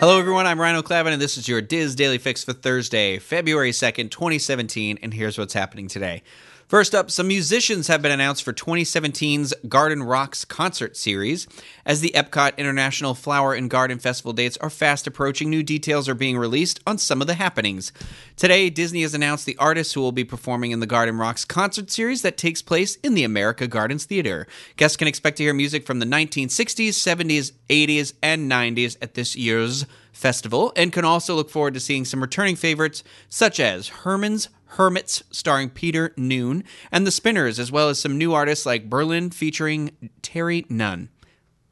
Hello, 0.00 0.16
everyone. 0.16 0.46
I'm 0.46 0.60
Rhino 0.60 0.80
Clavin, 0.80 1.12
and 1.12 1.20
this 1.20 1.36
is 1.36 1.48
your 1.48 1.60
DIS 1.60 1.96
Daily 1.96 2.18
Fix 2.18 2.44
for 2.44 2.52
Thursday, 2.52 3.18
February 3.18 3.72
2nd, 3.72 4.12
2017. 4.12 4.96
And 5.02 5.12
here's 5.12 5.36
what's 5.36 5.54
happening 5.54 5.88
today. 5.88 6.22
First 6.68 6.94
up, 6.94 7.10
some 7.10 7.28
musicians 7.28 7.88
have 7.88 8.02
been 8.02 8.12
announced 8.12 8.44
for 8.44 8.52
2017's 8.52 9.54
Garden 9.70 10.02
Rocks 10.02 10.44
concert 10.44 10.98
series. 10.98 11.48
As 11.86 12.02
the 12.02 12.12
Epcot 12.14 12.58
International 12.58 13.14
Flower 13.14 13.54
and 13.54 13.70
Garden 13.70 13.98
Festival 13.98 14.34
dates 14.34 14.58
are 14.58 14.68
fast 14.68 15.06
approaching, 15.06 15.48
new 15.48 15.62
details 15.62 16.10
are 16.10 16.14
being 16.14 16.36
released 16.36 16.80
on 16.86 16.98
some 16.98 17.22
of 17.22 17.26
the 17.26 17.36
happenings. 17.36 17.90
Today, 18.36 18.68
Disney 18.68 19.00
has 19.00 19.14
announced 19.14 19.46
the 19.46 19.56
artists 19.56 19.94
who 19.94 20.02
will 20.02 20.12
be 20.12 20.24
performing 20.24 20.72
in 20.72 20.80
the 20.80 20.86
Garden 20.86 21.16
Rocks 21.16 21.46
concert 21.46 21.90
series 21.90 22.20
that 22.20 22.36
takes 22.36 22.60
place 22.60 22.96
in 22.96 23.14
the 23.14 23.24
America 23.24 23.66
Gardens 23.66 24.04
Theater. 24.04 24.46
Guests 24.76 24.98
can 24.98 25.08
expect 25.08 25.38
to 25.38 25.44
hear 25.44 25.54
music 25.54 25.86
from 25.86 26.00
the 26.00 26.06
1960s, 26.06 26.88
70s, 26.88 27.52
80s, 27.70 28.12
and 28.22 28.50
90s 28.52 28.98
at 29.00 29.14
this 29.14 29.34
year's 29.34 29.86
festival 30.18 30.72
and 30.74 30.92
can 30.92 31.04
also 31.04 31.34
look 31.34 31.48
forward 31.48 31.74
to 31.74 31.80
seeing 31.80 32.04
some 32.04 32.20
returning 32.20 32.56
favorites 32.56 33.04
such 33.28 33.60
as 33.60 33.88
Herman's 33.88 34.48
Hermits 34.72 35.22
starring 35.30 35.70
Peter 35.70 36.12
Noone 36.16 36.64
and 36.92 37.06
The 37.06 37.10
Spinners, 37.10 37.58
as 37.58 37.72
well 37.72 37.88
as 37.88 37.98
some 37.98 38.18
new 38.18 38.34
artists 38.34 38.66
like 38.66 38.90
Berlin 38.90 39.30
featuring 39.30 40.10
Terry 40.20 40.66
Nunn. 40.68 41.08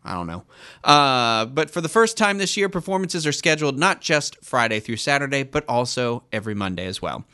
I 0.03 0.15
don't 0.15 0.29
know. 0.29 0.45
Uh, 0.85 1.47
but 1.47 1.71
for 1.71 1.81
the 1.81 1.89
first 1.89 2.17
time 2.17 2.39
this 2.39 2.57
year, 2.57 2.69
performances 2.69 3.27
are 3.27 3.33
scheduled 3.33 3.77
not 3.77 4.01
just 4.01 4.43
Friday 4.43 4.79
through 4.79 4.97
Saturday, 4.97 5.43
but 5.43 5.65
also 5.69 6.23
every 6.33 6.55
Monday 6.55 6.87
as 6.87 7.03
well. 7.03 7.25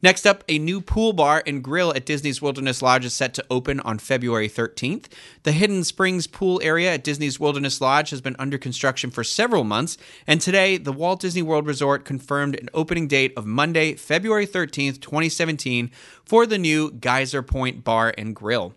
Next 0.00 0.26
up, 0.26 0.44
a 0.48 0.58
new 0.58 0.80
pool 0.80 1.12
bar 1.12 1.42
and 1.44 1.62
grill 1.62 1.92
at 1.92 2.06
Disney's 2.06 2.40
Wilderness 2.40 2.82
Lodge 2.82 3.04
is 3.04 3.14
set 3.14 3.34
to 3.34 3.44
open 3.50 3.80
on 3.80 3.98
February 3.98 4.48
13th. 4.48 5.06
The 5.42 5.50
Hidden 5.50 5.82
Springs 5.82 6.28
pool 6.28 6.60
area 6.62 6.94
at 6.94 7.02
Disney's 7.02 7.40
Wilderness 7.40 7.80
Lodge 7.80 8.10
has 8.10 8.20
been 8.20 8.36
under 8.38 8.58
construction 8.58 9.10
for 9.10 9.24
several 9.24 9.64
months, 9.64 9.98
and 10.26 10.40
today 10.40 10.76
the 10.76 10.92
Walt 10.92 11.20
Disney 11.20 11.42
World 11.42 11.66
Resort 11.66 12.04
confirmed 12.04 12.54
an 12.54 12.68
opening 12.74 13.08
date 13.08 13.32
of 13.36 13.44
Monday, 13.44 13.94
February 13.94 14.46
13th, 14.46 15.00
2017, 15.00 15.90
for 16.24 16.46
the 16.46 16.58
new 16.58 16.92
Geyser 16.92 17.42
Point 17.42 17.82
Bar 17.82 18.14
and 18.16 18.36
Grill. 18.36 18.74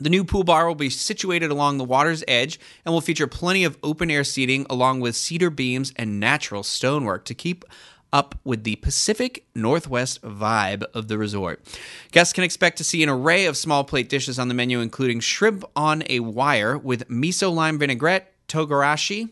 The 0.00 0.10
new 0.10 0.24
pool 0.24 0.44
bar 0.44 0.66
will 0.66 0.74
be 0.74 0.88
situated 0.88 1.50
along 1.50 1.76
the 1.76 1.84
water's 1.84 2.24
edge 2.26 2.58
and 2.84 2.92
will 2.92 3.02
feature 3.02 3.26
plenty 3.26 3.64
of 3.64 3.76
open 3.82 4.10
air 4.10 4.24
seating 4.24 4.66
along 4.70 5.00
with 5.00 5.14
cedar 5.14 5.50
beams 5.50 5.92
and 5.94 6.18
natural 6.18 6.62
stonework 6.62 7.26
to 7.26 7.34
keep 7.34 7.66
up 8.12 8.34
with 8.44 8.64
the 8.64 8.76
Pacific 8.76 9.46
Northwest 9.54 10.22
vibe 10.22 10.84
of 10.94 11.08
the 11.08 11.18
resort. 11.18 11.60
Guests 12.12 12.32
can 12.32 12.44
expect 12.44 12.78
to 12.78 12.84
see 12.84 13.02
an 13.02 13.08
array 13.08 13.46
of 13.46 13.56
small 13.56 13.84
plate 13.84 14.08
dishes 14.08 14.38
on 14.38 14.48
the 14.48 14.54
menu, 14.54 14.80
including 14.80 15.20
shrimp 15.20 15.64
on 15.76 16.02
a 16.08 16.20
wire 16.20 16.76
with 16.76 17.08
miso 17.08 17.52
lime 17.52 17.78
vinaigrette, 17.78 18.32
togarashi, 18.48 19.30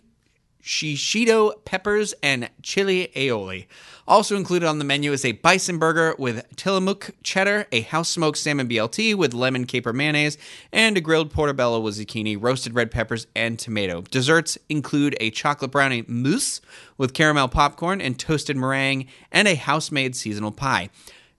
shishito 0.63 1.53
peppers, 1.65 2.15
and 2.23 2.51
chili 2.63 3.11
aioli. 3.15 3.67
Also 4.07 4.37
included 4.37 4.67
on 4.67 4.79
the 4.79 4.85
menu 4.85 5.13
is 5.13 5.25
a 5.25 5.33
bison 5.33 5.79
burger 5.79 6.15
with 6.19 6.45
Tillamook 6.57 7.11
cheddar, 7.23 7.67
a 7.73 7.83
house 7.83 8.09
smoked 8.09 8.39
salmon 8.39 8.69
BLT 8.69 9.15
with 9.15 9.35
lemon 9.35 9.67
caper 9.67 9.93
mayonnaise, 9.93 10.39
and 10.73 10.97
a 10.97 11.01
grilled 11.01 11.31
portobello 11.31 11.79
with 11.81 11.99
zucchini, 11.99 12.37
roasted 12.41 12.75
red 12.75 12.91
peppers, 12.91 13.27
and 13.37 13.59
tomato. 13.59 14.03
Desserts 14.03 14.57
include 14.69 15.17
a 15.21 15.31
chocolate 15.31 15.71
brownie 15.71 16.05
mousse 16.09 16.61
with 16.97 17.15
caramel 17.15 17.49
popcorn 17.49 18.01
and 18.01 18.19
toasted 18.19 18.57
meringue, 18.57 19.07
and 19.31 19.47
a 19.47 19.55
house 19.55 19.91
made 19.91 20.17
seasonal 20.17 20.53
pie. 20.53 20.89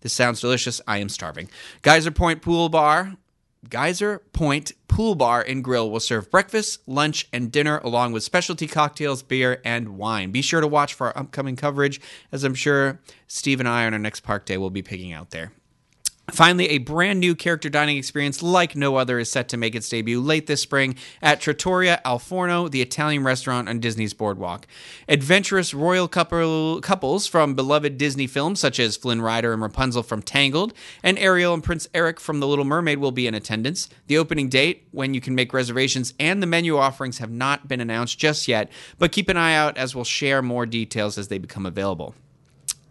This 0.02 0.14
sounds 0.14 0.40
delicious. 0.40 0.80
I 0.88 1.00
am 1.00 1.10
starving. 1.10 1.50
Geyser 1.82 2.12
Point 2.12 2.42
Pool 2.42 2.70
Bar 2.70 3.18
Geyser 3.68 4.20
Point 4.32 4.72
Pool 4.88 5.16
Bar 5.16 5.42
and 5.42 5.64
Grill 5.64 5.90
will 5.92 6.00
serve 6.00 6.32
breakfast, 6.32 6.80
lunch, 6.88 7.28
and 7.34 7.52
dinner 7.52 7.80
along 7.80 8.14
with 8.14 8.24
specialty 8.24 8.68
cocktails, 8.68 9.24
beer, 9.24 9.62
and 9.66 9.98
wine. 9.98 10.32
Be 10.32 10.42
sure 10.42 10.62
to 10.62 10.68
watch 10.68 10.94
for 10.94 11.08
our 11.08 11.18
upcoming 11.18 11.56
coverage, 11.56 12.00
as 12.32 12.44
I'm 12.44 12.56
sure 12.56 13.00
Steve 13.28 13.60
and 13.60 13.68
I 13.68 13.86
on 13.86 13.94
our 13.94 14.00
next 14.00 14.22
park 14.22 14.46
day 14.46 14.58
will 14.58 14.70
be 14.70 14.82
picking 14.82 15.12
out 15.12 15.32
there. 15.32 15.52
Finally, 16.34 16.70
a 16.70 16.78
brand 16.80 17.20
new 17.20 17.36
character 17.36 17.70
dining 17.70 17.98
experience 17.98 18.42
like 18.42 18.76
no 18.76 18.96
other 18.96 19.20
is 19.20 19.32
set 19.32 19.50
to 19.50 19.58
make 19.58 19.76
its 19.76 19.90
debut 19.90 20.20
late 20.20 20.48
this 20.48 20.62
spring 20.62 20.96
at 21.22 21.40
Trattoria 21.40 22.02
Al 22.06 22.20
Forno, 22.20 22.68
the 22.68 22.82
Italian 22.82 23.24
restaurant 23.24 23.70
on 23.70 23.80
Disney's 23.80 24.14
Boardwalk. 24.14 24.68
Adventurous 25.08 25.74
royal 25.74 26.08
couple, 26.08 26.82
couples 26.82 27.28
from 27.28 27.56
beloved 27.56 27.98
Disney 27.98 28.28
films 28.28 28.60
such 28.60 28.80
as 28.80 28.98
Flynn 28.98 29.22
Rider 29.22 29.54
and 29.54 29.62
Rapunzel 29.62 30.04
from 30.04 30.22
Tangled, 30.22 30.74
and 31.04 31.18
Ariel 31.20 31.54
and 31.54 31.64
Prince 31.64 31.88
Eric 31.94 32.20
from 32.20 32.40
The 32.40 32.48
Little 32.48 32.66
Mermaid 32.66 33.00
will 33.00 33.12
be 33.12 33.28
in 33.28 33.34
attendance. 33.34 33.90
The 34.08 34.18
opening 34.18 34.50
date, 34.50 34.88
when 34.92 35.14
you 35.14 35.22
can 35.22 35.36
make 35.36 35.54
reservations, 35.54 36.14
and 36.20 36.42
the 36.42 36.48
menu 36.48 36.78
offerings 36.78 37.20
have 37.20 37.32
not 37.32 37.68
been 37.68 37.82
announced 37.82 38.20
just 38.20 38.48
yet, 38.48 38.72
but 38.98 39.12
keep 39.12 39.30
an 39.30 39.38
eye 39.38 39.56
out 39.56 39.78
as 39.78 39.96
we'll 39.96 40.04
share 40.04 40.42
more 40.42 40.66
details 40.66 41.18
as 41.18 41.28
they 41.28 41.38
become 41.38 41.66
available. 41.66 42.16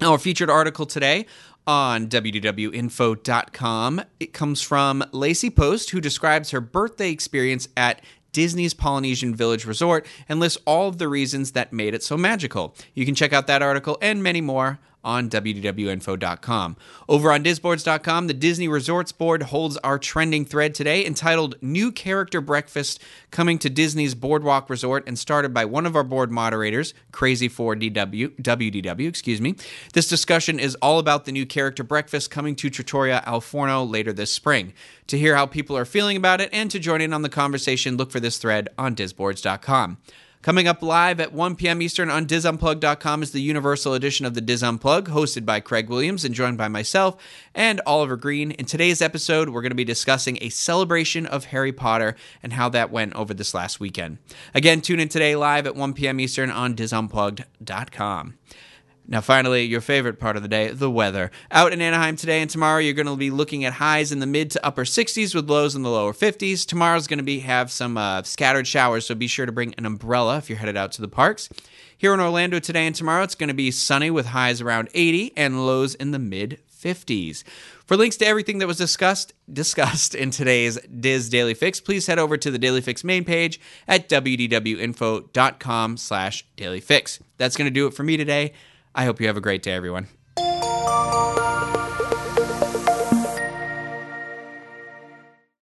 Now, 0.00 0.12
our 0.12 0.18
featured 0.18 0.48
article 0.48 0.86
today 0.86 1.26
on 1.68 2.08
wdwinfo.com. 2.08 4.02
It 4.18 4.32
comes 4.32 4.62
from 4.62 5.04
Lacey 5.12 5.50
Post, 5.50 5.90
who 5.90 6.00
describes 6.00 6.50
her 6.50 6.62
birthday 6.62 7.10
experience 7.10 7.68
at 7.76 8.00
Disney's 8.32 8.74
Polynesian 8.74 9.34
Village 9.34 9.66
Resort 9.66 10.06
and 10.28 10.40
lists 10.40 10.60
all 10.64 10.88
of 10.88 10.98
the 10.98 11.08
reasons 11.08 11.52
that 11.52 11.72
made 11.72 11.94
it 11.94 12.02
so 12.02 12.16
magical. 12.16 12.74
You 12.94 13.04
can 13.04 13.14
check 13.14 13.32
out 13.32 13.46
that 13.46 13.62
article 13.62 13.98
and 14.00 14.22
many 14.22 14.40
more 14.40 14.78
on 15.08 15.30
wdwinfo.com. 15.30 16.76
Over 17.08 17.32
on 17.32 17.42
disboards.com, 17.42 18.26
the 18.26 18.34
Disney 18.34 18.68
Resorts 18.68 19.10
Board 19.10 19.44
holds 19.44 19.78
our 19.78 19.98
trending 19.98 20.44
thread 20.44 20.74
today 20.74 21.06
entitled 21.06 21.56
New 21.62 21.90
Character 21.90 22.42
Breakfast 22.42 23.00
coming 23.30 23.58
to 23.60 23.70
Disney's 23.70 24.14
Boardwalk 24.14 24.68
Resort 24.68 25.04
and 25.06 25.18
started 25.18 25.54
by 25.54 25.64
one 25.64 25.86
of 25.86 25.96
our 25.96 26.04
board 26.04 26.30
moderators, 26.30 26.92
Crazy4DW, 27.12 28.36
WDW, 28.42 29.08
excuse 29.08 29.40
me. 29.40 29.54
This 29.94 30.08
discussion 30.08 30.60
is 30.60 30.74
all 30.82 30.98
about 30.98 31.24
the 31.24 31.32
new 31.32 31.46
character 31.46 31.82
breakfast 31.82 32.30
coming 32.30 32.54
to 32.56 32.68
Trattoria 32.68 33.22
Al 33.24 33.40
Forno 33.40 33.84
later 33.84 34.12
this 34.12 34.30
spring. 34.30 34.74
To 35.06 35.16
hear 35.16 35.34
how 35.34 35.46
people 35.46 35.74
are 35.74 35.86
feeling 35.86 36.18
about 36.18 36.42
it 36.42 36.50
and 36.52 36.70
to 36.70 36.78
join 36.78 37.00
in 37.00 37.14
on 37.14 37.22
the 37.22 37.30
conversation, 37.30 37.96
look 37.96 38.10
for 38.10 38.20
this 38.20 38.36
thread 38.36 38.68
on 38.76 38.94
disboards.com. 38.94 39.96
Coming 40.40 40.68
up 40.68 40.82
live 40.82 41.18
at 41.18 41.32
1 41.32 41.56
p.m. 41.56 41.82
Eastern 41.82 42.10
on 42.10 42.24
DizUnplug.com 42.24 43.24
is 43.24 43.32
the 43.32 43.42
Universal 43.42 43.94
edition 43.94 44.24
of 44.24 44.34
the 44.34 44.40
Diz 44.40 44.62
Unplug, 44.62 45.08
hosted 45.08 45.44
by 45.44 45.58
Craig 45.58 45.88
Williams 45.88 46.24
and 46.24 46.32
joined 46.32 46.56
by 46.56 46.68
myself 46.68 47.16
and 47.56 47.80
Oliver 47.84 48.16
Green. 48.16 48.52
In 48.52 48.64
today's 48.64 49.02
episode, 49.02 49.48
we're 49.48 49.62
going 49.62 49.72
to 49.72 49.76
be 49.76 49.84
discussing 49.84 50.38
a 50.40 50.48
celebration 50.50 51.26
of 51.26 51.46
Harry 51.46 51.72
Potter 51.72 52.14
and 52.40 52.52
how 52.52 52.68
that 52.68 52.92
went 52.92 53.14
over 53.14 53.34
this 53.34 53.52
last 53.52 53.80
weekend. 53.80 54.18
Again, 54.54 54.80
tune 54.80 55.00
in 55.00 55.08
today 55.08 55.34
live 55.34 55.66
at 55.66 55.74
1 55.74 55.92
p.m. 55.94 56.20
Eastern 56.20 56.50
on 56.52 56.76
DISUnplugged.com. 56.76 58.34
Now, 59.10 59.22
finally, 59.22 59.64
your 59.64 59.80
favorite 59.80 60.20
part 60.20 60.36
of 60.36 60.42
the 60.42 60.48
day, 60.48 60.68
the 60.68 60.90
weather. 60.90 61.30
Out 61.50 61.72
in 61.72 61.80
Anaheim 61.80 62.14
today 62.14 62.42
and 62.42 62.50
tomorrow, 62.50 62.78
you're 62.78 62.92
going 62.92 63.06
to 63.06 63.16
be 63.16 63.30
looking 63.30 63.64
at 63.64 63.72
highs 63.72 64.12
in 64.12 64.18
the 64.18 64.26
mid 64.26 64.50
to 64.50 64.64
upper 64.64 64.84
60s 64.84 65.34
with 65.34 65.48
lows 65.48 65.74
in 65.74 65.82
the 65.82 65.90
lower 65.90 66.12
50s. 66.12 66.66
Tomorrow's 66.66 67.06
going 67.06 67.18
to 67.18 67.24
be 67.24 67.40
have 67.40 67.72
some 67.72 67.96
uh, 67.96 68.22
scattered 68.22 68.66
showers, 68.66 69.06
so 69.06 69.14
be 69.14 69.26
sure 69.26 69.46
to 69.46 69.52
bring 69.52 69.74
an 69.78 69.86
umbrella 69.86 70.36
if 70.36 70.50
you're 70.50 70.58
headed 70.58 70.76
out 70.76 70.92
to 70.92 71.00
the 71.00 71.08
parks. 71.08 71.48
Here 71.96 72.12
in 72.12 72.20
Orlando 72.20 72.58
today 72.58 72.86
and 72.86 72.94
tomorrow, 72.94 73.22
it's 73.22 73.34
going 73.34 73.48
to 73.48 73.54
be 73.54 73.70
sunny 73.70 74.10
with 74.10 74.26
highs 74.26 74.60
around 74.60 74.90
80 74.92 75.32
and 75.38 75.64
lows 75.64 75.94
in 75.94 76.10
the 76.10 76.18
mid 76.18 76.60
50s. 76.70 77.44
For 77.86 77.96
links 77.96 78.18
to 78.18 78.26
everything 78.26 78.58
that 78.58 78.66
was 78.66 78.76
discussed 78.76 79.32
discussed 79.52 80.14
in 80.14 80.30
today's 80.30 80.78
DIS 80.80 81.30
Daily 81.30 81.54
Fix, 81.54 81.80
please 81.80 82.06
head 82.06 82.18
over 82.18 82.36
to 82.36 82.50
the 82.50 82.58
Daily 82.58 82.82
Fix 82.82 83.02
main 83.04 83.24
page 83.24 83.58
at 83.88 84.10
wdwinfo.com 84.10 85.96
slash 85.96 86.46
dailyfix. 86.58 87.20
That's 87.38 87.56
going 87.56 87.70
to 87.70 87.74
do 87.74 87.86
it 87.86 87.94
for 87.94 88.02
me 88.02 88.18
today. 88.18 88.52
I 88.94 89.04
hope 89.04 89.20
you 89.20 89.26
have 89.28 89.36
a 89.36 89.40
great 89.40 89.62
day, 89.62 89.72
everyone. 89.72 90.08